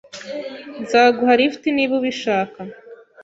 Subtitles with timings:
[0.81, 2.59] Nzaguha lift niba ubishaka.